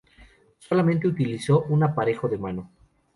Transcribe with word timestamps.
Solamente 0.57 1.07
utilizo 1.07 1.61
un 1.65 1.83
aparejo 1.83 2.27
de 2.27 2.39
mano. 2.39 2.71